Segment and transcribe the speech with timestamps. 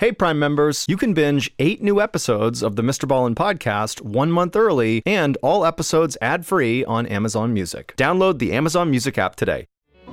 [0.00, 3.08] Hey, Prime members, you can binge eight new episodes of the Mr.
[3.08, 7.94] Ballen podcast one month early and all episodes ad free on Amazon Music.
[7.96, 9.66] Download the Amazon Music app today.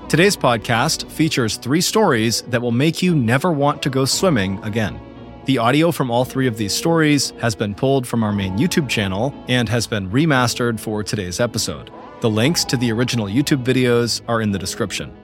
[0.09, 4.99] Today's podcast features three stories that will make you never want to go swimming again.
[5.45, 8.89] The audio from all three of these stories has been pulled from our main YouTube
[8.89, 11.91] channel and has been remastered for today's episode.
[12.21, 15.15] The links to the original YouTube videos are in the description.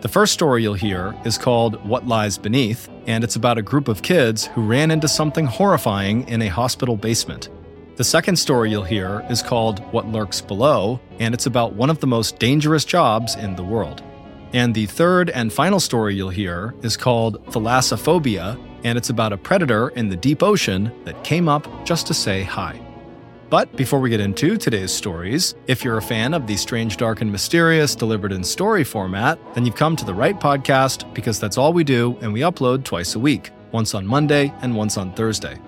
[0.00, 3.86] The first story you'll hear is called What Lies Beneath, and it's about a group
[3.86, 7.50] of kids who ran into something horrifying in a hospital basement.
[7.96, 12.00] The second story you'll hear is called What Lurks Below, and it's about one of
[12.00, 14.02] the most dangerous jobs in the world.
[14.54, 19.36] And the third and final story you'll hear is called Thalassophobia, and it's about a
[19.36, 22.80] predator in the deep ocean that came up just to say hi.
[23.50, 27.20] But before we get into today's stories, if you're a fan of the strange, dark,
[27.20, 31.58] and mysterious delivered in story format, then you've come to the right podcast because that's
[31.58, 35.12] all we do and we upload twice a week, once on Monday and once on
[35.14, 35.58] Thursday.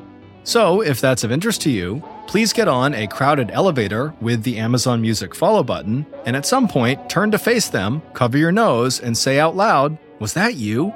[0.45, 4.59] So, if that's of interest to you, please get on a crowded elevator with the
[4.59, 9.01] Amazon Music follow button, and at some point, turn to face them, cover your nose,
[9.01, 10.92] and say out loud, Was that you?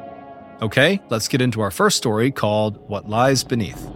[0.62, 3.95] Okay, let's get into our first story called What Lies Beneath.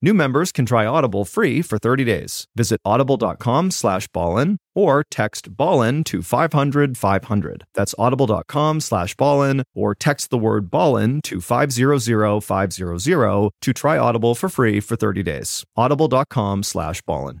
[0.00, 2.44] New members can try Audible free for 30 days.
[2.54, 7.64] Visit audible.com slash ballen or text ballen to 500 500.
[7.74, 14.34] That's audible.com slash ballen or text the word ballen to 500 500 to try Audible
[14.34, 15.64] for free for 30 days.
[15.76, 17.40] audible.com slash ballen.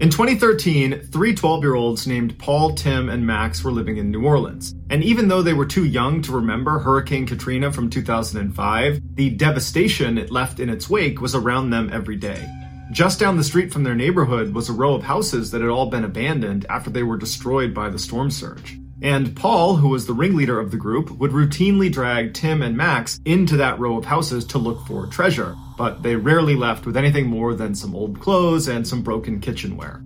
[0.00, 4.24] In 2013, three 12 year olds named Paul, Tim, and Max were living in New
[4.24, 4.74] Orleans.
[4.88, 10.16] And even though they were too young to remember Hurricane Katrina from 2005, the devastation
[10.16, 12.48] it left in its wake was around them every day.
[12.90, 15.90] Just down the street from their neighborhood was a row of houses that had all
[15.90, 18.79] been abandoned after they were destroyed by the storm surge.
[19.02, 23.20] And Paul, who was the ringleader of the group, would routinely drag Tim and Max
[23.24, 27.26] into that row of houses to look for treasure, but they rarely left with anything
[27.26, 30.02] more than some old clothes and some broken kitchenware.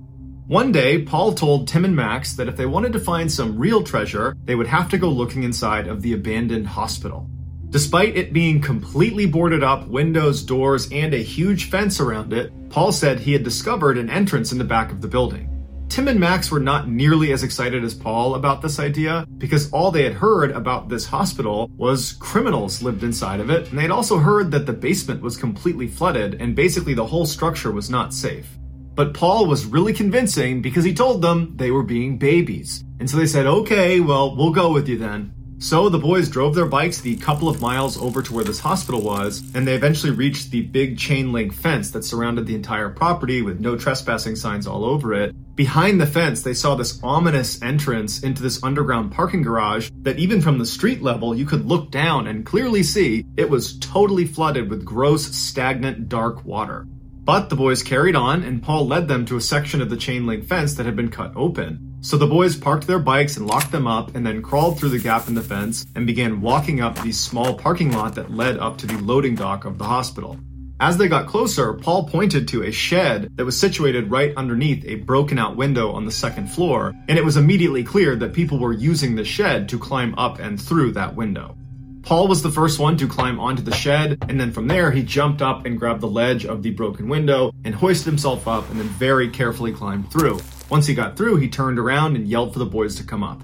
[0.47, 3.83] One day, Paul told Tim and Max that if they wanted to find some real
[3.83, 7.29] treasure, they would have to go looking inside of the abandoned hospital.
[7.71, 12.93] Despite it being completely boarded up, windows, doors, and a huge fence around it, Paul
[12.93, 15.51] said he had discovered an entrance in the back of the building.
[15.89, 19.91] Tim and Max were not nearly as excited as Paul about this idea because all
[19.91, 24.19] they had heard about this hospital was criminals lived inside of it, and they'd also
[24.19, 28.59] heard that the basement was completely flooded and basically the whole structure was not safe.
[28.95, 32.85] But Paul was really convincing because he told them they were being babies.
[33.01, 35.33] And so they said, okay, well, we'll go with you then.
[35.65, 39.01] So the boys drove their bikes the couple of miles over to where this hospital
[39.01, 43.41] was, and they eventually reached the big chain link fence that surrounded the entire property
[43.41, 45.35] with no trespassing signs all over it.
[45.57, 50.43] Behind the fence, they saw this ominous entrance into this underground parking garage that even
[50.43, 54.69] from the street level, you could look down and clearly see it was totally flooded
[54.69, 56.87] with gross, stagnant, dark water.
[57.25, 60.27] But the boys carried on, and Paul led them to a section of the chain
[60.27, 61.94] link fence that had been cut open.
[62.05, 64.99] So the boys parked their bikes and locked them up, and then crawled through the
[64.99, 68.77] gap in the fence and began walking up the small parking lot that led up
[68.79, 70.37] to the loading dock of the hospital.
[70.79, 74.97] As they got closer, Paul pointed to a shed that was situated right underneath a
[74.97, 78.75] broken out window on the second floor, and it was immediately clear that people were
[78.75, 81.57] using the shed to climb up and through that window.
[82.03, 85.03] Paul was the first one to climb onto the shed, and then from there he
[85.03, 88.79] jumped up and grabbed the ledge of the broken window and hoisted himself up and
[88.79, 90.39] then very carefully climbed through.
[90.71, 93.43] Once he got through, he turned around and yelled for the boys to come up.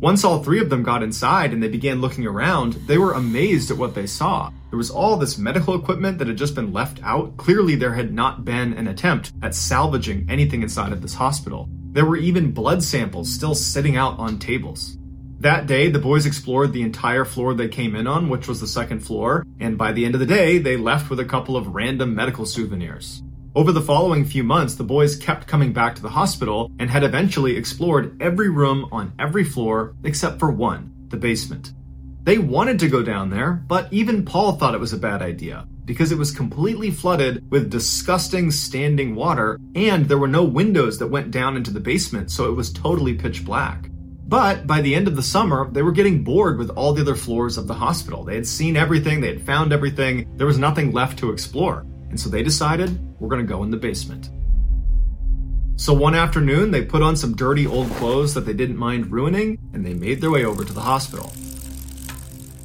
[0.00, 3.70] Once all three of them got inside and they began looking around, they were amazed
[3.70, 4.50] at what they saw.
[4.70, 7.36] There was all this medical equipment that had just been left out.
[7.36, 11.68] Clearly, there had not been an attempt at salvaging anything inside of this hospital.
[11.92, 14.96] There were even blood samples still sitting out on tables.
[15.38, 18.66] That day, the boys explored the entire floor they came in on, which was the
[18.66, 21.74] second floor, and by the end of the day, they left with a couple of
[21.74, 23.22] random medical souvenirs.
[23.54, 27.04] Over the following few months, the boys kept coming back to the hospital and had
[27.04, 31.72] eventually explored every room on every floor except for one, the basement.
[32.22, 35.66] They wanted to go down there, but even Paul thought it was a bad idea
[35.84, 41.08] because it was completely flooded with disgusting standing water and there were no windows that
[41.08, 43.90] went down into the basement, so it was totally pitch black.
[44.28, 47.16] But by the end of the summer, they were getting bored with all the other
[47.16, 48.24] floors of the hospital.
[48.24, 51.84] They had seen everything, they had found everything, there was nothing left to explore.
[52.12, 54.28] And so they decided, we're going to go in the basement.
[55.76, 59.58] So one afternoon, they put on some dirty old clothes that they didn't mind ruining,
[59.72, 61.32] and they made their way over to the hospital.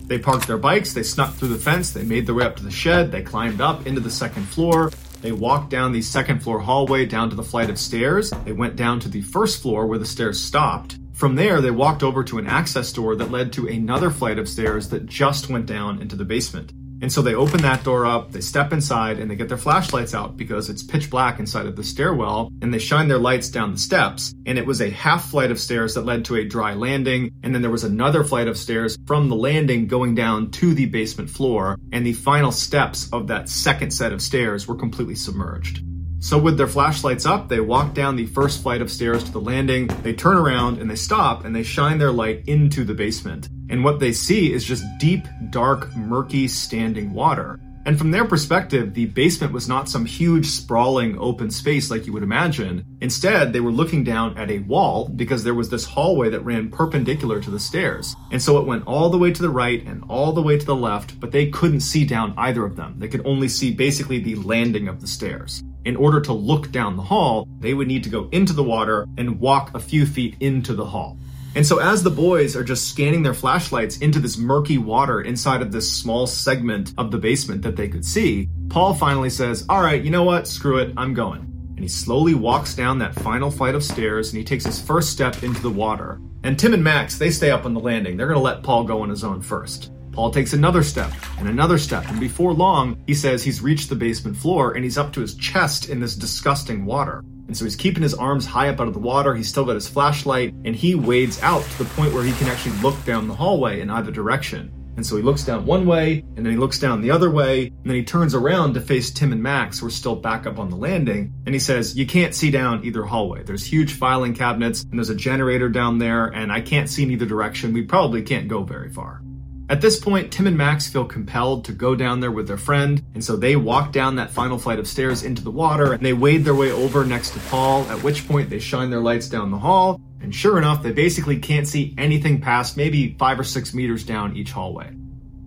[0.07, 2.63] They parked their bikes, they snuck through the fence, they made their way up to
[2.63, 4.91] the shed, they climbed up into the second floor,
[5.21, 8.75] they walked down the second floor hallway down to the flight of stairs, they went
[8.75, 10.97] down to the first floor where the stairs stopped.
[11.13, 14.49] From there, they walked over to an access door that led to another flight of
[14.49, 16.73] stairs that just went down into the basement.
[17.01, 20.15] And so they open that door up, they step inside, and they get their flashlights
[20.15, 23.71] out because it's pitch black inside of the stairwell, and they shine their lights down
[23.71, 24.33] the steps.
[24.45, 27.53] And it was a half flight of stairs that led to a dry landing, and
[27.53, 31.29] then there was another flight of stairs from the landing going down to the basement
[31.29, 35.83] floor, and the final steps of that second set of stairs were completely submerged.
[36.19, 39.39] So, with their flashlights up, they walk down the first flight of stairs to the
[39.39, 43.49] landing, they turn around and they stop and they shine their light into the basement.
[43.69, 47.59] And what they see is just deep, dark, murky, standing water.
[47.87, 52.11] And from their perspective, the basement was not some huge, sprawling open space like you
[52.11, 52.83] would imagine.
[52.99, 56.69] Instead, they were looking down at a wall because there was this hallway that ran
[56.69, 58.13] perpendicular to the stairs.
[58.29, 60.65] And so it went all the way to the right and all the way to
[60.65, 62.95] the left, but they couldn't see down either of them.
[62.99, 65.63] They could only see basically the landing of the stairs.
[65.85, 69.07] In order to look down the hall, they would need to go into the water
[69.17, 71.17] and walk a few feet into the hall.
[71.57, 75.63] And so, as the boys are just scanning their flashlights into this murky water inside
[75.63, 79.81] of this small segment of the basement that they could see, Paul finally says, All
[79.81, 80.47] right, you know what?
[80.47, 81.39] Screw it, I'm going.
[81.69, 85.09] And he slowly walks down that final flight of stairs and he takes his first
[85.09, 86.21] step into the water.
[86.43, 88.17] And Tim and Max, they stay up on the landing.
[88.17, 89.91] They're going to let Paul go on his own first.
[90.11, 93.95] Paul takes another step and another step, and before long, he says he's reached the
[93.95, 97.23] basement floor and he's up to his chest in this disgusting water.
[97.47, 99.33] And so he's keeping his arms high up out of the water.
[99.33, 102.47] He's still got his flashlight, and he wades out to the point where he can
[102.47, 104.71] actually look down the hallway in either direction.
[104.97, 107.67] And so he looks down one way, and then he looks down the other way,
[107.67, 110.57] and then he turns around to face Tim and Max, who are still back up
[110.57, 113.43] on the landing, and he says, You can't see down either hallway.
[113.43, 117.11] There's huge filing cabinets, and there's a generator down there, and I can't see in
[117.11, 117.73] either direction.
[117.73, 119.21] We probably can't go very far.
[119.69, 123.03] At this point, Tim and Max feel compelled to go down there with their friend,
[123.13, 126.13] and so they walk down that final flight of stairs into the water and they
[126.13, 129.51] wade their way over next to Paul, at which point they shine their lights down
[129.51, 133.73] the hall, and sure enough, they basically can't see anything past maybe five or six
[133.73, 134.89] meters down each hallway.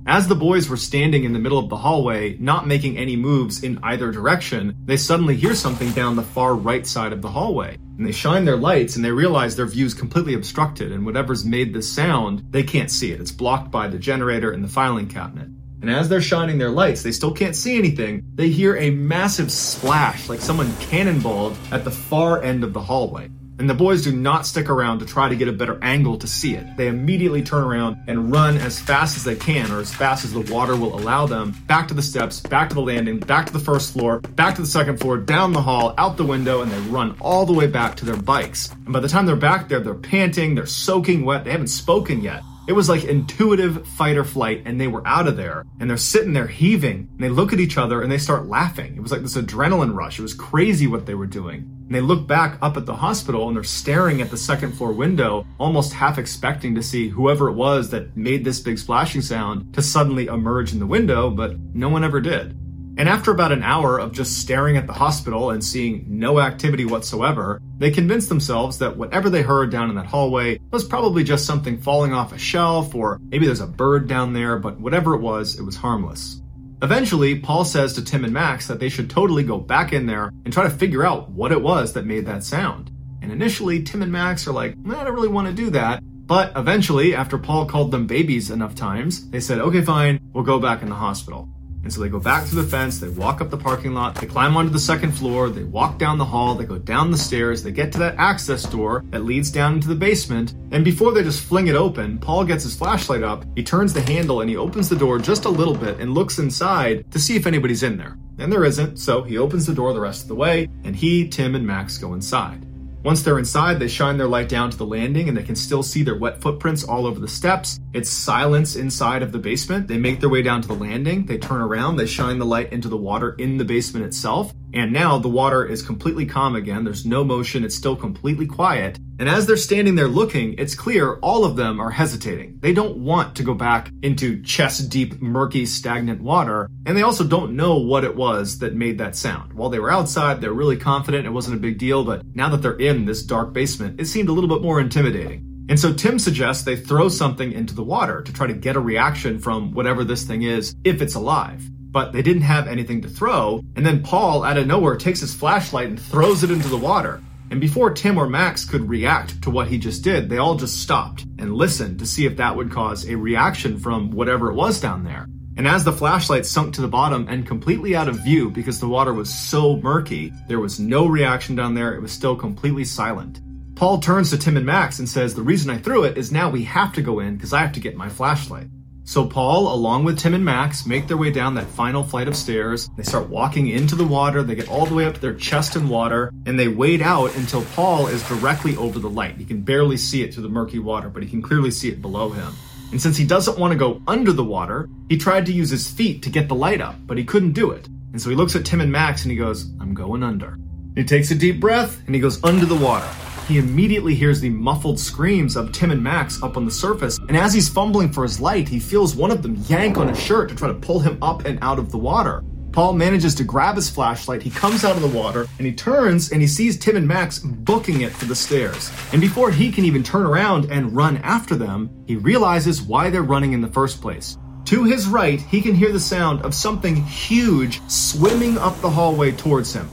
[0.07, 3.62] As the boys were standing in the middle of the hallway, not making any moves
[3.62, 7.76] in either direction, they suddenly hear something down the far right side of the hallway.
[7.99, 11.45] And they shine their lights and they realize their view is completely obstructed, and whatever's
[11.45, 13.21] made this sound, they can't see it.
[13.21, 15.49] It's blocked by the generator and the filing cabinet.
[15.83, 18.23] And as they're shining their lights, they still can't see anything.
[18.35, 23.30] They hear a massive splash, like someone cannonballed at the far end of the hallway
[23.61, 26.26] and the boys do not stick around to try to get a better angle to
[26.26, 26.67] see it.
[26.79, 30.33] They immediately turn around and run as fast as they can, or as fast as
[30.33, 33.52] the water will allow them, back to the steps, back to the landing, back to
[33.52, 36.73] the first floor, back to the second floor, down the hall, out the window, and
[36.73, 38.71] they run all the way back to their bikes.
[38.87, 42.23] And by the time they're back there, they're panting, they're soaking wet, they haven't spoken
[42.23, 42.43] yet.
[42.71, 45.97] It was like intuitive fight or flight, and they were out of there, and they're
[45.97, 48.95] sitting there heaving, and they look at each other and they start laughing.
[48.95, 50.21] It was like this adrenaline rush.
[50.21, 51.62] It was crazy what they were doing.
[51.87, 54.93] And they look back up at the hospital and they're staring at the second floor
[54.93, 59.75] window, almost half expecting to see whoever it was that made this big splashing sound
[59.75, 62.57] to suddenly emerge in the window, but no one ever did.
[63.00, 66.85] And after about an hour of just staring at the hospital and seeing no activity
[66.85, 71.47] whatsoever, they convinced themselves that whatever they heard down in that hallway was probably just
[71.47, 75.23] something falling off a shelf, or maybe there's a bird down there, but whatever it
[75.23, 76.42] was, it was harmless.
[76.83, 80.30] Eventually, Paul says to Tim and Max that they should totally go back in there
[80.45, 82.90] and try to figure out what it was that made that sound.
[83.23, 86.02] And initially, Tim and Max are like, I don't really want to do that.
[86.04, 90.61] But eventually, after Paul called them babies enough times, they said, okay, fine, we'll go
[90.61, 91.49] back in the hospital.
[91.82, 94.26] And so they go back through the fence, they walk up the parking lot, they
[94.26, 97.62] climb onto the second floor, they walk down the hall, they go down the stairs,
[97.62, 101.22] they get to that access door that leads down into the basement, and before they
[101.22, 104.56] just fling it open, Paul gets his flashlight up, he turns the handle and he
[104.56, 107.96] opens the door just a little bit and looks inside to see if anybody's in
[107.96, 108.18] there.
[108.38, 111.28] And there isn't, so he opens the door the rest of the way, and he,
[111.28, 112.66] Tim, and Max go inside.
[113.02, 115.83] Once they're inside, they shine their light down to the landing and they can still
[115.83, 117.80] see their wet footprints all over the steps.
[117.95, 119.88] It's silence inside of the basement.
[119.88, 121.25] They make their way down to the landing.
[121.25, 121.97] They turn around.
[121.97, 124.52] They shine the light into the water in the basement itself.
[124.73, 126.85] And now the water is completely calm again.
[126.85, 127.65] There's no motion.
[127.65, 128.99] It's still completely quiet.
[129.19, 132.59] And as they're standing there looking, it's clear all of them are hesitating.
[132.61, 136.69] They don't want to go back into chest deep, murky, stagnant water.
[136.87, 139.53] And they also don't know what it was that made that sound.
[139.53, 142.05] While they were outside, they're really confident it wasn't a big deal.
[142.05, 145.47] But now that they're in this dark basement, it seemed a little bit more intimidating.
[145.69, 148.81] And so Tim suggests they throw something into the water to try to get a
[148.81, 153.09] reaction from whatever this thing is, if it's alive but they didn't have anything to
[153.09, 153.62] throw.
[153.76, 157.23] And then Paul, out of nowhere, takes his flashlight and throws it into the water.
[157.50, 160.82] And before Tim or Max could react to what he just did, they all just
[160.82, 164.80] stopped and listened to see if that would cause a reaction from whatever it was
[164.80, 165.26] down there.
[165.56, 168.88] And as the flashlight sunk to the bottom and completely out of view because the
[168.88, 171.92] water was so murky, there was no reaction down there.
[171.92, 173.40] It was still completely silent.
[173.75, 176.50] Paul turns to Tim and Max and says, The reason I threw it is now
[176.50, 178.68] we have to go in because I have to get my flashlight.
[179.04, 182.37] So Paul, along with Tim and Max, make their way down that final flight of
[182.37, 182.88] stairs.
[182.97, 184.42] They start walking into the water.
[184.42, 187.35] They get all the way up to their chest in water, and they wade out
[187.37, 189.37] until Paul is directly over the light.
[189.37, 192.00] He can barely see it through the murky water, but he can clearly see it
[192.00, 192.52] below him.
[192.92, 195.90] And since he doesn't want to go under the water, he tried to use his
[195.90, 197.88] feet to get the light up, but he couldn't do it.
[198.12, 200.59] And so he looks at Tim and Max and he goes, I'm going under.
[200.97, 203.09] He takes a deep breath and he goes under the water
[203.50, 207.37] he immediately hears the muffled screams of Tim and Max up on the surface, and
[207.37, 210.49] as he's fumbling for his light, he feels one of them yank on his shirt
[210.49, 212.42] to try to pull him up and out of the water.
[212.73, 216.30] Paul manages to grab his flashlight, he comes out of the water, and he turns
[216.30, 218.92] and he sees Tim and Max booking it for the stairs.
[219.12, 223.23] And before he can even turn around and run after them, he realizes why they're
[223.23, 224.38] running in the first place.
[224.66, 229.33] To his right, he can hear the sound of something huge swimming up the hallway
[229.33, 229.90] towards him.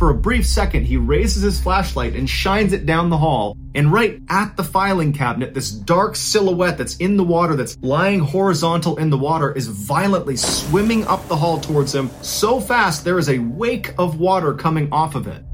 [0.00, 3.58] For a brief second, he raises his flashlight and shines it down the hall.
[3.74, 8.20] And right at the filing cabinet, this dark silhouette that's in the water, that's lying
[8.20, 13.18] horizontal in the water, is violently swimming up the hall towards him so fast there
[13.18, 15.44] is a wake of water coming off of it.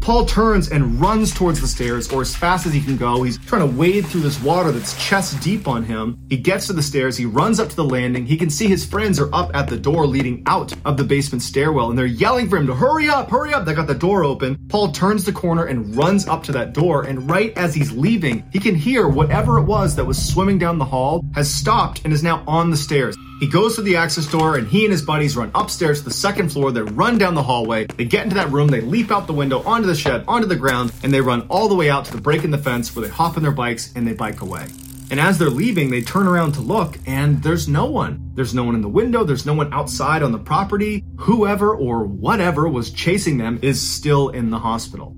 [0.00, 3.22] Paul turns and runs towards the stairs, or as fast as he can go.
[3.22, 6.18] He's trying to wade through this water that's chest deep on him.
[6.30, 8.24] He gets to the stairs, he runs up to the landing.
[8.24, 11.42] He can see his friends are up at the door leading out of the basement
[11.42, 13.64] stairwell, and they're yelling for him to hurry up, hurry up.
[13.64, 14.58] They got the door open.
[14.68, 18.44] Paul turns the corner and runs up to that door, and right as he's leaving,
[18.52, 22.12] he can hear whatever it was that was swimming down the hall has stopped and
[22.12, 23.16] is now on the stairs.
[23.40, 26.10] He goes to the access door and he and his buddies run upstairs to the
[26.10, 26.72] second floor.
[26.72, 27.86] They run down the hallway.
[27.86, 28.66] They get into that room.
[28.66, 31.68] They leap out the window onto the shed, onto the ground, and they run all
[31.68, 33.92] the way out to the break in the fence where they hop on their bikes
[33.94, 34.66] and they bike away.
[35.10, 38.30] And as they're leaving, they turn around to look and there's no one.
[38.34, 39.24] There's no one in the window.
[39.24, 41.02] There's no one outside on the property.
[41.16, 45.16] Whoever or whatever was chasing them is still in the hospital.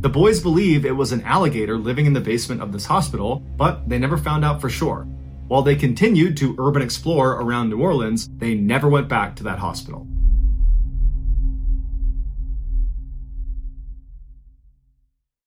[0.00, 3.88] The boys believe it was an alligator living in the basement of this hospital, but
[3.88, 5.06] they never found out for sure.
[5.48, 9.58] While they continued to urban explore around New Orleans, they never went back to that
[9.58, 10.06] hospital.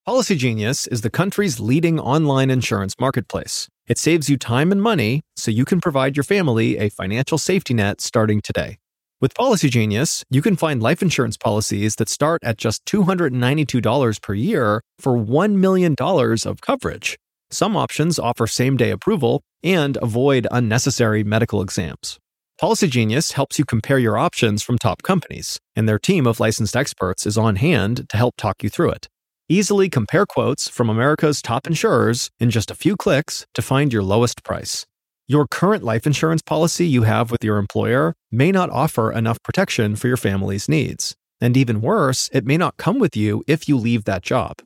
[0.10, 3.68] Policygenius is the country's leading online insurance marketplace.
[3.88, 7.76] It saves you time and money so you can provide your family a financial safety
[7.76, 8.80] net starting today.
[9.22, 14.82] With Policygenius, you can find life insurance policies that start at just $292 per year
[14.98, 17.16] for $1 million of coverage.
[17.52, 22.18] Some options offer same day approval and avoid unnecessary medical exams.
[22.60, 27.28] Policygenius helps you compare your options from top companies, and their team of licensed experts
[27.28, 29.08] is on hand to help talk you through it.
[29.52, 34.04] Easily compare quotes from America's top insurers in just a few clicks to find your
[34.04, 34.86] lowest price.
[35.28, 39.96] Your current life insurance policy you have with your employer may not offer enough protection
[39.96, 41.16] for your family's needs.
[41.42, 44.58] And even worse, it may not come with you if you leave that job.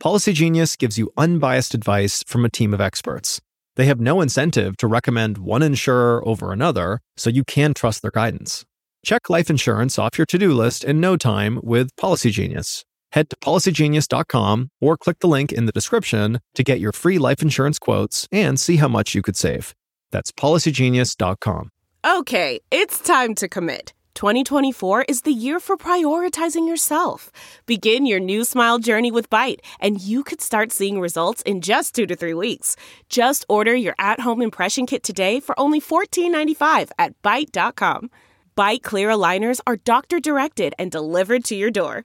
[0.00, 3.40] Policygenius gives you unbiased advice from a team of experts.
[3.74, 8.12] They have no incentive to recommend one insurer over another, so you can trust their
[8.12, 8.64] guidance.
[9.04, 12.84] Check life insurance off your to do list in no time with Policygenius.
[13.12, 17.42] Head to policygenius.com or click the link in the description to get your free life
[17.42, 19.74] insurance quotes and see how much you could save.
[20.10, 21.70] That's policygenius.com.
[22.06, 23.92] Okay, it's time to commit.
[24.14, 27.30] 2024 is the year for prioritizing yourself.
[27.66, 31.94] Begin your new smile journey with Byte, and you could start seeing results in just
[31.94, 32.74] two to three weeks.
[33.08, 38.10] Just order your at home impression kit today for only $14.95 at Byte.com.
[38.56, 42.04] Byte Clear aligners are doctor directed and delivered to your door.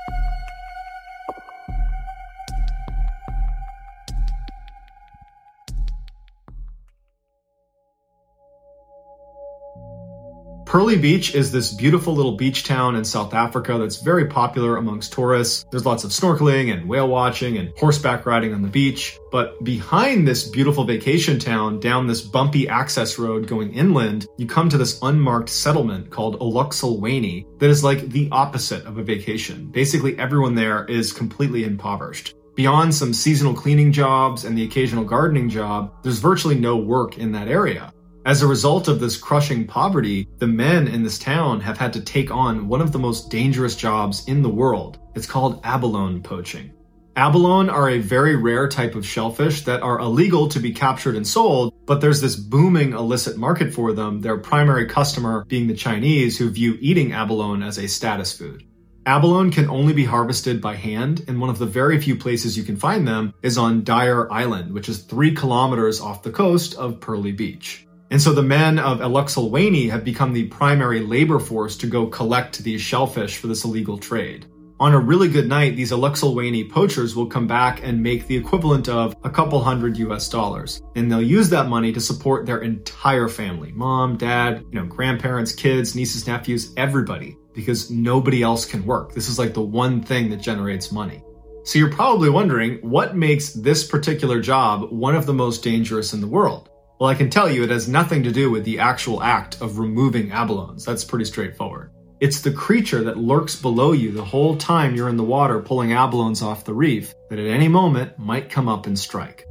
[10.71, 15.11] Pearly Beach is this beautiful little beach town in South Africa that's very popular amongst
[15.11, 15.65] tourists.
[15.69, 19.19] There's lots of snorkeling and whale watching and horseback riding on the beach.
[19.33, 24.69] But behind this beautiful vacation town, down this bumpy access road going inland, you come
[24.69, 29.65] to this unmarked settlement called Eluxulwini that is like the opposite of a vacation.
[29.71, 32.35] Basically, everyone there is completely impoverished.
[32.55, 37.33] Beyond some seasonal cleaning jobs and the occasional gardening job, there's virtually no work in
[37.33, 37.91] that area.
[38.23, 42.01] As a result of this crushing poverty, the men in this town have had to
[42.01, 44.99] take on one of the most dangerous jobs in the world.
[45.15, 46.71] It's called abalone poaching.
[47.15, 51.27] Abalone are a very rare type of shellfish that are illegal to be captured and
[51.27, 56.37] sold, but there's this booming illicit market for them, their primary customer being the Chinese
[56.37, 58.63] who view eating abalone as a status food.
[59.07, 62.63] Abalone can only be harvested by hand, and one of the very few places you
[62.63, 66.99] can find them is on Dyer Island, which is three kilometers off the coast of
[66.99, 67.87] Pearly Beach.
[68.11, 72.61] And so the men of Eluxulwini have become the primary labor force to go collect
[72.61, 74.47] these shellfish for this illegal trade.
[74.81, 78.89] On a really good night, these Eluxulwini poachers will come back and make the equivalent
[78.89, 80.81] of a couple hundred US dollars.
[80.97, 83.71] And they'll use that money to support their entire family.
[83.71, 87.37] Mom, dad, you know, grandparents, kids, nieces, nephews, everybody.
[87.53, 89.13] Because nobody else can work.
[89.13, 91.23] This is like the one thing that generates money.
[91.63, 96.19] So you're probably wondering, what makes this particular job one of the most dangerous in
[96.19, 96.70] the world?
[97.01, 99.79] Well, I can tell you it has nothing to do with the actual act of
[99.79, 100.85] removing abalones.
[100.85, 101.89] That's pretty straightforward.
[102.19, 105.89] It's the creature that lurks below you the whole time you're in the water pulling
[105.89, 109.47] abalones off the reef that at any moment might come up and strike.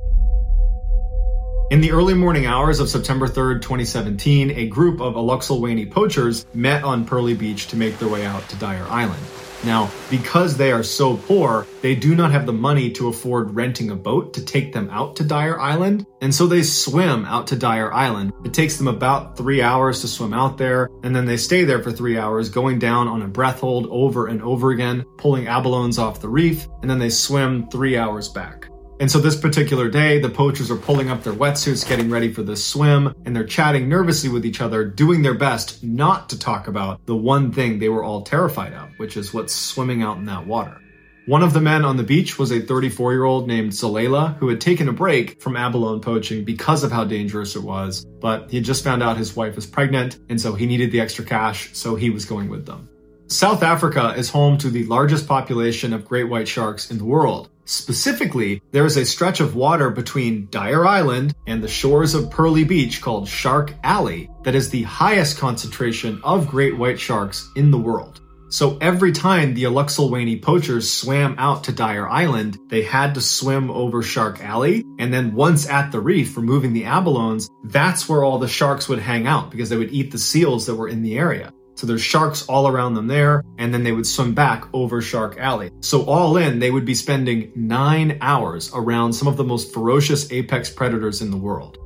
[1.72, 6.84] In the early morning hours of September 3rd, 2017, a group of Eluxulwini poachers met
[6.84, 9.26] on Pearly Beach to make their way out to Dyer Island.
[9.64, 13.90] Now, because they are so poor, they do not have the money to afford renting
[13.90, 17.57] a boat to take them out to Dyer Island, and so they swim out to
[17.57, 18.33] Dyer Island.
[18.44, 21.83] It takes them about three hours to swim out there, and then they stay there
[21.83, 25.99] for three hours, going down on a breath hold over and over again, pulling abalones
[25.99, 28.69] off the reef, and then they swim three hours back.
[29.00, 32.42] And so this particular day, the poachers are pulling up their wetsuits, getting ready for
[32.42, 36.68] this swim, and they're chatting nervously with each other, doing their best not to talk
[36.68, 40.26] about the one thing they were all terrified of, which is what's swimming out in
[40.26, 40.78] that water.
[41.24, 44.48] One of the men on the beach was a 34 year old named Zalela who
[44.48, 48.58] had taken a break from abalone poaching because of how dangerous it was, but he
[48.58, 51.70] had just found out his wife was pregnant, and so he needed the extra cash,
[51.72, 52.86] so he was going with them.
[53.28, 57.48] South Africa is home to the largest population of great white sharks in the world.
[57.70, 62.64] Specifically, there is a stretch of water between Dyer Island and the shores of Pearly
[62.64, 67.78] Beach called Shark Alley that is the highest concentration of great white sharks in the
[67.78, 68.22] world.
[68.48, 73.70] So every time the Eluxulwini poachers swam out to Dyer Island, they had to swim
[73.70, 78.40] over Shark Alley, and then once at the reef, removing the abalones, that's where all
[78.40, 81.16] the sharks would hang out because they would eat the seals that were in the
[81.16, 81.52] area.
[81.81, 85.38] So there's sharks all around them there, and then they would swim back over Shark
[85.38, 85.71] Alley.
[85.81, 90.31] So all in, they would be spending nine hours around some of the most ferocious
[90.31, 91.79] apex predators in the world.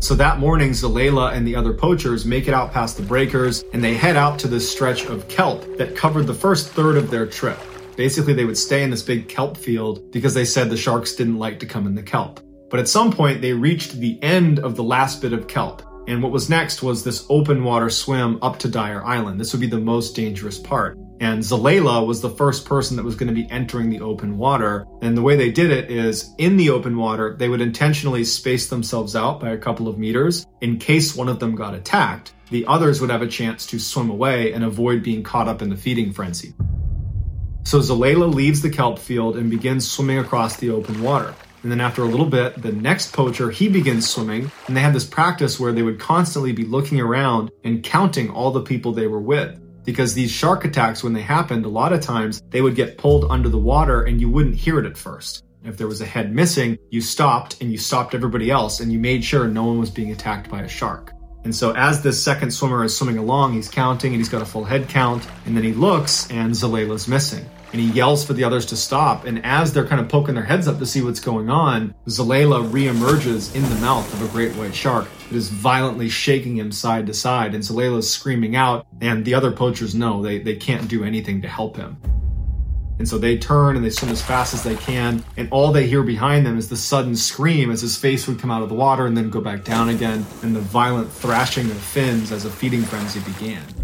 [0.00, 3.82] So that morning, Zalela and the other poachers make it out past the breakers, and
[3.82, 7.24] they head out to this stretch of kelp that covered the first third of their
[7.24, 7.58] trip.
[7.96, 11.38] Basically, they would stay in this big kelp field because they said the sharks didn't
[11.38, 12.40] like to come in the kelp.
[12.68, 16.22] But at some point, they reached the end of the last bit of kelp, and
[16.22, 19.40] what was next was this open water swim up to Dyer Island.
[19.40, 20.98] This would be the most dangerous part.
[21.20, 24.84] And Zalela was the first person that was going to be entering the open water.
[25.00, 28.68] And the way they did it is in the open water, they would intentionally space
[28.68, 32.32] themselves out by a couple of meters in case one of them got attacked.
[32.50, 35.70] The others would have a chance to swim away and avoid being caught up in
[35.70, 36.54] the feeding frenzy.
[37.64, 41.32] So Zalela leaves the kelp field and begins swimming across the open water.
[41.62, 44.50] And then after a little bit, the next poacher, he begins swimming.
[44.66, 48.50] And they had this practice where they would constantly be looking around and counting all
[48.50, 49.58] the people they were with.
[49.84, 53.30] because these shark attacks, when they happened, a lot of times they would get pulled
[53.30, 55.44] under the water and you wouldn't hear it at first.
[55.64, 58.98] If there was a head missing, you stopped and you stopped everybody else and you
[58.98, 61.12] made sure no one was being attacked by a shark.
[61.44, 64.46] And so as this second swimmer is swimming along, he's counting and he's got a
[64.46, 67.44] full head count, and then he looks and Zalela's missing.
[67.72, 69.24] And he yells for the others to stop.
[69.24, 72.70] And as they're kind of poking their heads up to see what's going on, Zalela
[72.70, 77.06] reemerges in the mouth of a great white shark that is violently shaking him side
[77.06, 77.54] to side.
[77.54, 81.48] And Zalela's screaming out, and the other poachers know they, they can't do anything to
[81.48, 81.96] help him.
[82.98, 85.24] And so they turn and they swim as fast as they can.
[85.36, 88.50] And all they hear behind them is the sudden scream as his face would come
[88.50, 91.78] out of the water and then go back down again, and the violent thrashing of
[91.78, 93.81] fins as a feeding frenzy began.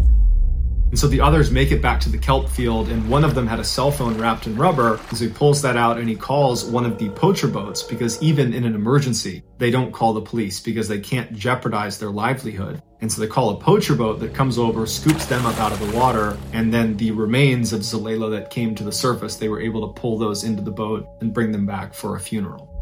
[0.89, 3.45] And so the others make it back to the kelp field, and one of them
[3.45, 4.99] had a cell phone wrapped in rubber.
[5.13, 8.53] So he pulls that out and he calls one of the poacher boats because even
[8.53, 12.81] in an emergency, they don't call the police because they can't jeopardize their livelihood.
[13.01, 15.79] And so they call a poacher boat that comes over, scoops them up out of
[15.79, 19.61] the water, and then the remains of Zalela that came to the surface, they were
[19.61, 22.75] able to pull those into the boat and bring them back for a funeral.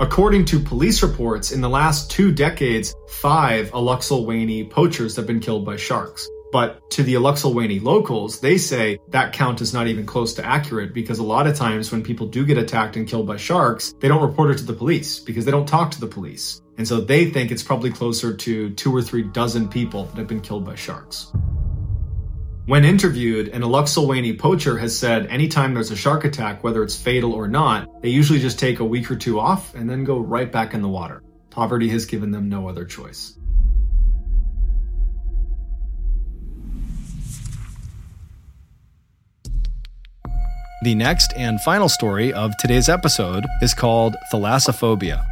[0.00, 5.66] According to police reports, in the last two decades, five Eluxulwini poachers have been killed
[5.66, 6.28] by sharks.
[6.50, 10.94] But to the Eluxulwini locals, they say that count is not even close to accurate
[10.94, 14.08] because a lot of times when people do get attacked and killed by sharks, they
[14.08, 16.62] don't report it to the police because they don't talk to the police.
[16.78, 20.26] And so they think it's probably closer to two or three dozen people that have
[20.26, 21.32] been killed by sharks.
[22.64, 27.32] When interviewed, an Eluxulwini poacher has said anytime there's a shark attack, whether it's fatal
[27.32, 30.52] or not, they usually just take a week or two off and then go right
[30.52, 31.22] back in the water.
[31.50, 33.37] Poverty has given them no other choice.
[40.80, 45.26] The next and final story of today's episode is called Thalassophobia.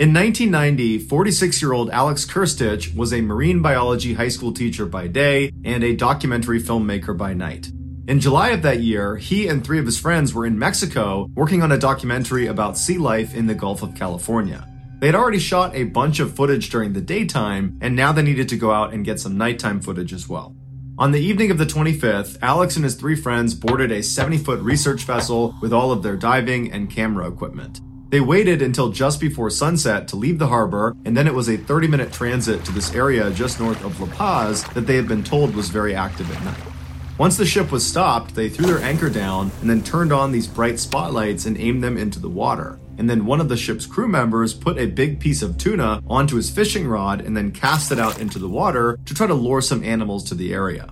[0.00, 5.06] In 1990, 46 year old Alex Kerstitch was a marine biology high school teacher by
[5.06, 7.70] day and a documentary filmmaker by night.
[8.08, 11.62] In July of that year, he and three of his friends were in Mexico working
[11.62, 14.66] on a documentary about sea life in the Gulf of California.
[15.04, 18.48] They had already shot a bunch of footage during the daytime, and now they needed
[18.48, 20.56] to go out and get some nighttime footage as well.
[20.96, 24.60] On the evening of the 25th, Alex and his three friends boarded a 70 foot
[24.62, 27.82] research vessel with all of their diving and camera equipment.
[28.08, 31.58] They waited until just before sunset to leave the harbor, and then it was a
[31.58, 35.22] 30 minute transit to this area just north of La Paz that they had been
[35.22, 36.72] told was very active at night.
[37.18, 40.46] Once the ship was stopped, they threw their anchor down and then turned on these
[40.46, 42.78] bright spotlights and aimed them into the water.
[42.98, 46.36] And then one of the ship's crew members put a big piece of tuna onto
[46.36, 49.60] his fishing rod and then cast it out into the water to try to lure
[49.60, 50.88] some animals to the area.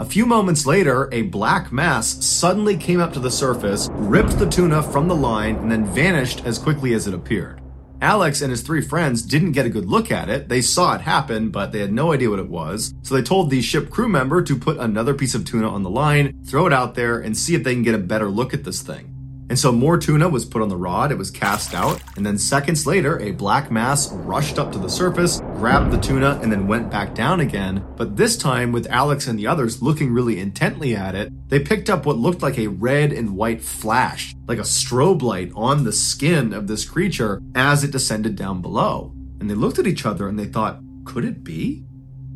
[0.00, 4.50] A few moments later, a black mass suddenly came up to the surface, ripped the
[4.50, 7.60] tuna from the line, and then vanished as quickly as it appeared.
[8.00, 10.48] Alex and his three friends didn't get a good look at it.
[10.48, 12.92] They saw it happen, but they had no idea what it was.
[13.02, 15.90] So they told the ship crew member to put another piece of tuna on the
[15.90, 18.64] line, throw it out there, and see if they can get a better look at
[18.64, 19.13] this thing.
[19.48, 22.38] And so more tuna was put on the rod, it was cast out, and then
[22.38, 26.66] seconds later, a black mass rushed up to the surface, grabbed the tuna, and then
[26.66, 27.84] went back down again.
[27.96, 31.90] But this time, with Alex and the others looking really intently at it, they picked
[31.90, 35.92] up what looked like a red and white flash, like a strobe light on the
[35.92, 39.12] skin of this creature as it descended down below.
[39.40, 41.84] And they looked at each other and they thought, could it be?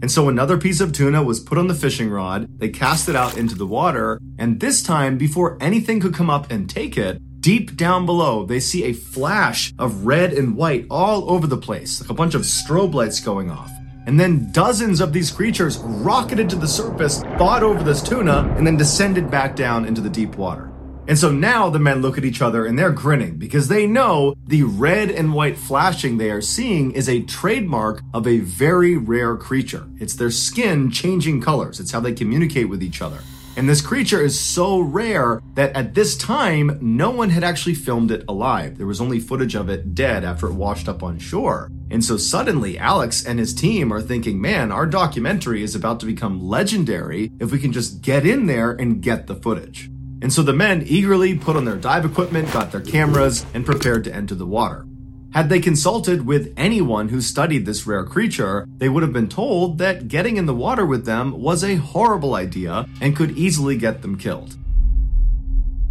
[0.00, 3.16] And so another piece of tuna was put on the fishing rod, they cast it
[3.16, 7.20] out into the water, and this time, before anything could come up and take it,
[7.40, 12.00] deep down below, they see a flash of red and white all over the place,
[12.00, 13.70] like a bunch of strobe lights going off.
[14.06, 18.66] And then dozens of these creatures rocketed to the surface, fought over this tuna, and
[18.66, 20.67] then descended back down into the deep water.
[21.08, 24.34] And so now the men look at each other and they're grinning because they know
[24.46, 29.34] the red and white flashing they are seeing is a trademark of a very rare
[29.34, 29.88] creature.
[29.98, 31.80] It's their skin changing colors.
[31.80, 33.20] It's how they communicate with each other.
[33.56, 38.10] And this creature is so rare that at this time, no one had actually filmed
[38.10, 38.76] it alive.
[38.76, 41.70] There was only footage of it dead after it washed up on shore.
[41.90, 46.06] And so suddenly, Alex and his team are thinking, man, our documentary is about to
[46.06, 49.90] become legendary if we can just get in there and get the footage.
[50.20, 54.04] And so the men eagerly put on their dive equipment, got their cameras, and prepared
[54.04, 54.84] to enter the water.
[55.32, 59.78] Had they consulted with anyone who studied this rare creature, they would have been told
[59.78, 64.00] that getting in the water with them was a horrible idea and could easily get
[64.00, 64.56] them killed.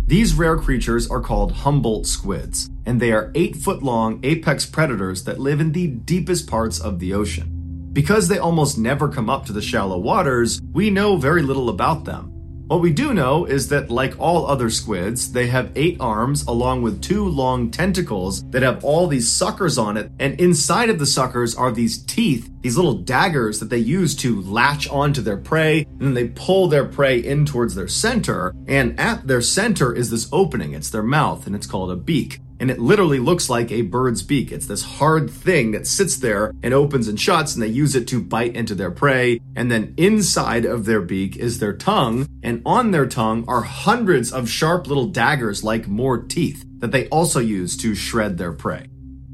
[0.07, 5.25] These rare creatures are called Humboldt squids, and they are 8 foot long apex predators
[5.25, 7.89] that live in the deepest parts of the ocean.
[7.93, 12.05] Because they almost never come up to the shallow waters, we know very little about
[12.05, 12.36] them.
[12.67, 16.81] What we do know is that, like all other squids, they have eight arms along
[16.81, 21.05] with two long tentacles that have all these suckers on it, and inside of the
[21.05, 25.85] suckers are these teeth, these little daggers that they use to latch onto their prey,
[25.91, 30.09] and then they pull their prey in towards their center, and at their center is
[30.09, 33.71] this opening, it's their mouth, and it's called a beak and it literally looks like
[33.71, 34.51] a bird's beak.
[34.51, 38.07] It's this hard thing that sits there and opens and shuts, and they use it
[38.09, 39.39] to bite into their prey.
[39.55, 44.31] And then inside of their beak is their tongue, and on their tongue are hundreds
[44.31, 48.87] of sharp little daggers like more teeth that they also use to shred their prey.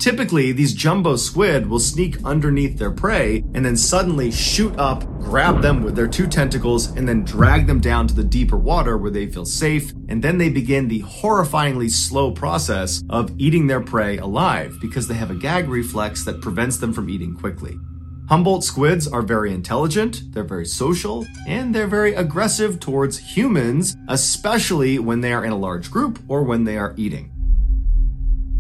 [0.04, 5.62] Typically, these jumbo squid will sneak underneath their prey and then suddenly shoot up, grab
[5.62, 9.10] them with their two tentacles, and then drag them down to the deeper water where
[9.10, 9.94] they feel safe.
[10.10, 15.14] And then they begin the horrifyingly slow process of eating their prey alive because they
[15.14, 17.80] have a gag reflex that prevents them from eating quickly.
[18.28, 25.00] Humboldt squids are very intelligent, they're very social, and they're very aggressive towards humans, especially
[25.00, 27.33] when they are in a large group or when they are eating.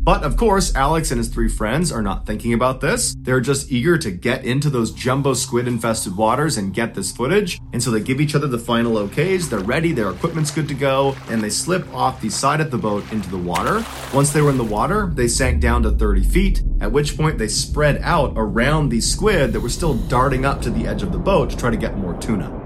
[0.03, 3.15] But of course, Alex and his three friends are not thinking about this.
[3.19, 7.61] They're just eager to get into those jumbo squid infested waters and get this footage.
[7.71, 9.49] And so they give each other the final okays.
[9.49, 12.77] They're ready, their equipment's good to go, and they slip off the side of the
[12.77, 13.85] boat into the water.
[14.13, 17.37] Once they were in the water, they sank down to 30 feet, at which point
[17.37, 21.13] they spread out around the squid that were still darting up to the edge of
[21.13, 22.62] the boat to try to get more tuna.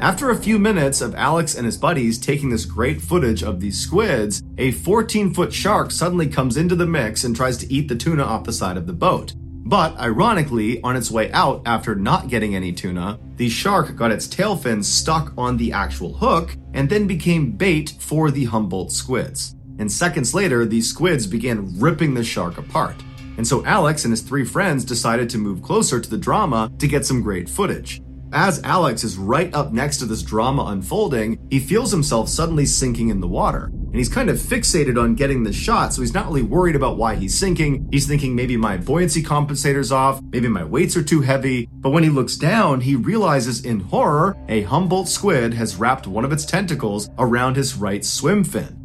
[0.00, 3.78] After a few minutes of Alex and his buddies taking this great footage of these
[3.78, 7.94] squids, a 14 foot shark suddenly comes into the mix and tries to eat the
[7.94, 9.34] tuna off the side of the boat.
[9.36, 14.26] But ironically, on its way out after not getting any tuna, the shark got its
[14.26, 19.54] tail fins stuck on the actual hook and then became bait for the Humboldt squids.
[19.78, 22.96] And seconds later, these squids began ripping the shark apart.
[23.36, 26.88] And so Alex and his three friends decided to move closer to the drama to
[26.88, 28.00] get some great footage.
[28.32, 33.08] As Alex is right up next to this drama unfolding, he feels himself suddenly sinking
[33.08, 33.64] in the water.
[33.72, 36.96] And he's kind of fixated on getting the shot, so he's not really worried about
[36.96, 37.88] why he's sinking.
[37.90, 41.68] He's thinking maybe my buoyancy compensator's off, maybe my weights are too heavy.
[41.72, 46.24] But when he looks down, he realizes in horror, a Humboldt squid has wrapped one
[46.24, 48.79] of its tentacles around his right swim fin.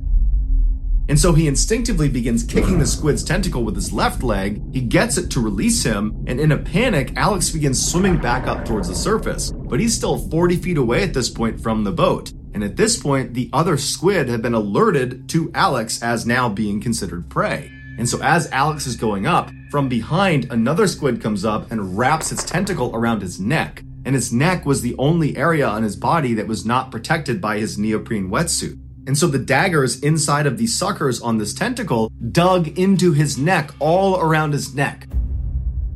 [1.08, 4.62] And so he instinctively begins kicking the squid's tentacle with his left leg.
[4.74, 8.66] He gets it to release him, and in a panic, Alex begins swimming back up
[8.66, 9.52] towards the surface.
[9.52, 12.32] But he's still 40 feet away at this point from the boat.
[12.54, 16.82] And at this point, the other squid had been alerted to Alex as now being
[16.82, 17.72] considered prey.
[17.98, 22.32] And so as Alex is going up, from behind, another squid comes up and wraps
[22.32, 23.84] its tentacle around his neck.
[24.06, 27.58] And his neck was the only area on his body that was not protected by
[27.58, 28.80] his neoprene wetsuit.
[29.08, 33.72] And so the daggers inside of these suckers on this tentacle dug into his neck,
[33.80, 35.08] all around his neck.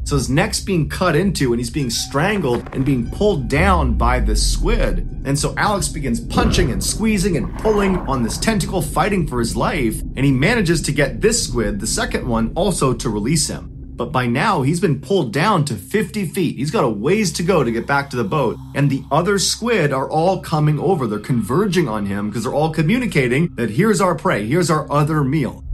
[0.10, 4.20] So his neck's being cut into and he's being strangled and being pulled down by
[4.20, 5.08] this squid.
[5.24, 9.56] And so Alex begins punching and squeezing and pulling on this tentacle, fighting for his
[9.56, 10.02] life.
[10.16, 13.79] And he manages to get this squid, the second one, also to release him.
[14.00, 16.56] But by now, he's been pulled down to 50 feet.
[16.56, 18.56] He's got a ways to go to get back to the boat.
[18.74, 21.06] And the other squid are all coming over.
[21.06, 25.22] They're converging on him because they're all communicating that here's our prey, here's our other
[25.22, 25.66] meal.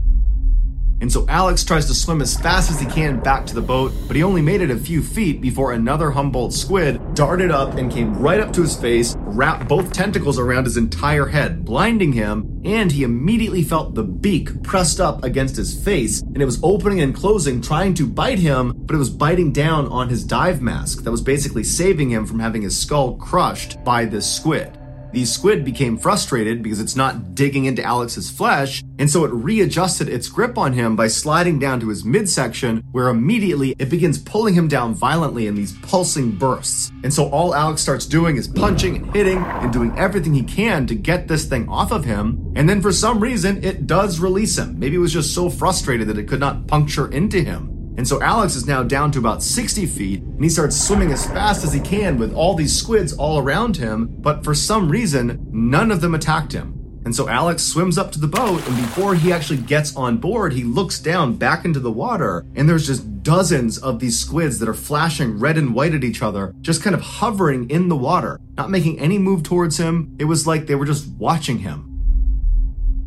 [1.00, 3.92] And so Alex tries to swim as fast as he can back to the boat,
[4.06, 7.92] but he only made it a few feet before another Humboldt squid darted up and
[7.92, 12.62] came right up to his face, wrapped both tentacles around his entire head, blinding him,
[12.64, 17.00] and he immediately felt the beak pressed up against his face, and it was opening
[17.00, 21.04] and closing, trying to bite him, but it was biting down on his dive mask
[21.04, 24.78] that was basically saving him from having his skull crushed by this squid.
[25.12, 30.08] The squid became frustrated because it's not digging into Alex's flesh, and so it readjusted
[30.08, 34.54] its grip on him by sliding down to his midsection, where immediately it begins pulling
[34.54, 36.90] him down violently in these pulsing bursts.
[37.02, 40.86] And so all Alex starts doing is punching and hitting and doing everything he can
[40.86, 44.58] to get this thing off of him, and then for some reason it does release
[44.58, 44.78] him.
[44.78, 47.75] Maybe it was just so frustrated that it could not puncture into him.
[47.96, 51.26] And so Alex is now down to about 60 feet, and he starts swimming as
[51.26, 55.46] fast as he can with all these squids all around him, but for some reason,
[55.50, 56.76] none of them attacked him.
[57.06, 60.52] And so Alex swims up to the boat, and before he actually gets on board,
[60.52, 64.68] he looks down back into the water, and there's just dozens of these squids that
[64.68, 68.40] are flashing red and white at each other, just kind of hovering in the water,
[68.56, 70.16] not making any move towards him.
[70.18, 71.95] It was like they were just watching him.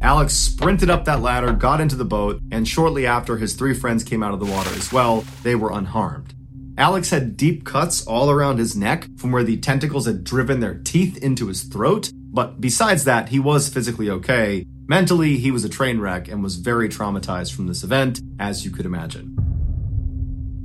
[0.02, 4.04] Alex sprinted up that ladder, got into the boat, and shortly after, his three friends
[4.04, 5.26] came out of the water as well.
[5.44, 6.34] They were unharmed.
[6.78, 10.76] Alex had deep cuts all around his neck from where the tentacles had driven their
[10.76, 14.66] teeth into his throat, but besides that, he was physically okay.
[14.88, 18.72] Mentally, he was a train wreck and was very traumatized from this event, as you
[18.72, 19.36] could imagine.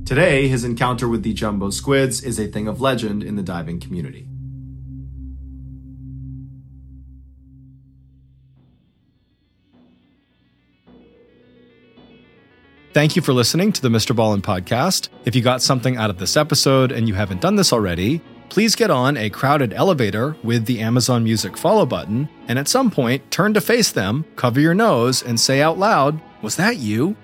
[0.07, 3.81] Today, his encounter with the jumbo squids is a thing of legend in the diving
[3.81, 4.29] community.
[12.95, 14.15] Thank you for listening to the Mr.
[14.15, 15.09] Ballen podcast.
[15.25, 18.77] If you got something out of this episode and you haven't done this already, please
[18.77, 23.29] get on a crowded elevator with the Amazon Music follow button, and at some point,
[23.33, 27.17] turn to face them, cover your nose, and say out loud, Was that you?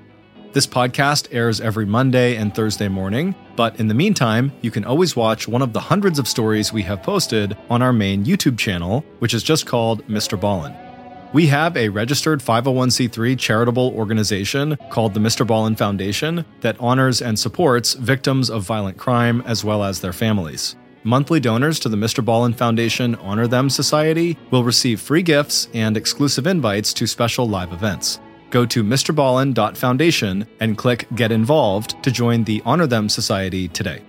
[0.55, 5.15] This podcast airs every Monday and Thursday morning, but in the meantime, you can always
[5.15, 9.05] watch one of the hundreds of stories we have posted on our main YouTube channel,
[9.21, 10.37] which is just called Mr.
[10.37, 10.89] Ballen.
[11.33, 15.47] We have a registered 501c3 charitable organization called the Mr.
[15.47, 20.75] Ballen Foundation that honors and supports victims of violent crime as well as their families.
[21.05, 22.25] Monthly donors to the Mr.
[22.25, 27.73] Ballen Foundation Honor Them Society will receive free gifts and exclusive invites to special live
[27.73, 28.19] events.
[28.51, 34.03] Go to mrballen.foundation and click Get Involved to join the Honor Them Society today.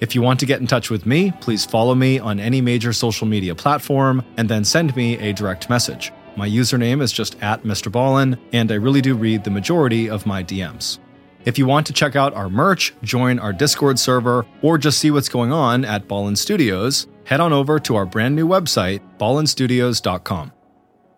[0.00, 2.94] If you want to get in touch with me, please follow me on any major
[2.94, 6.10] social media platform and then send me a direct message.
[6.36, 7.90] My username is just at Mr.
[7.90, 10.98] Ballen, and I really do read the majority of my DMs.
[11.44, 15.10] If you want to check out our merch, join our Discord server, or just see
[15.10, 20.52] what's going on at Ballen Studios, head on over to our brand new website, ballenstudios.com.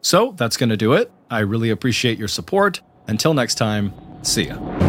[0.00, 1.10] So that's going to do it.
[1.30, 2.80] I really appreciate your support.
[3.08, 4.85] Until next time, see ya.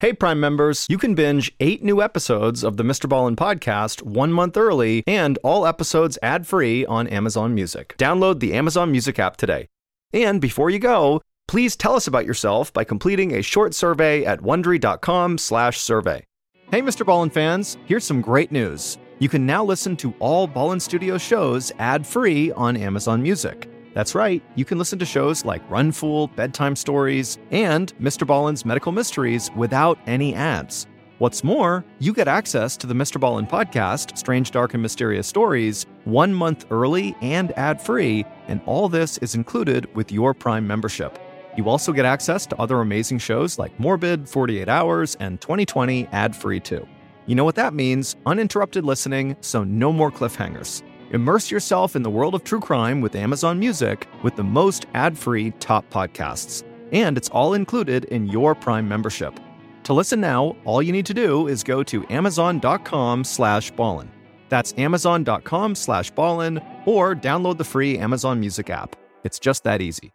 [0.00, 3.08] Hey, Prime members, you can binge eight new episodes of the Mr.
[3.08, 7.96] Ballen podcast one month early and all episodes ad free on Amazon Music.
[7.98, 9.66] Download the Amazon Music app today.
[10.12, 14.40] And before you go, please tell us about yourself by completing a short survey at
[14.40, 16.24] wondery.com/slash survey.
[16.70, 17.04] Hey, Mr.
[17.04, 18.98] Ballen fans, here's some great news.
[19.18, 23.68] You can now listen to all Ballen Studio shows ad free on Amazon Music.
[23.98, 28.24] That's right, you can listen to shows like Run Fool, Bedtime Stories, and Mr.
[28.24, 30.86] Ballen's Medical Mysteries without any ads.
[31.18, 33.20] What's more, you get access to the Mr.
[33.20, 38.88] Ballen podcast, Strange, Dark, and Mysterious Stories, one month early and ad free, and all
[38.88, 41.18] this is included with your Prime membership.
[41.56, 46.36] You also get access to other amazing shows like Morbid, 48 Hours, and 2020 ad
[46.36, 46.86] free too.
[47.26, 50.84] You know what that means uninterrupted listening, so no more cliffhangers.
[51.10, 55.52] Immerse yourself in the world of true crime with Amazon Music with the most ad-free
[55.52, 56.64] top podcasts.
[56.92, 59.40] And it's all included in your Prime membership.
[59.84, 64.08] To listen now, all you need to do is go to amazon.com slash ballen.
[64.50, 68.96] That's amazon.com slash ballen or download the free Amazon Music app.
[69.24, 70.12] It's just that easy.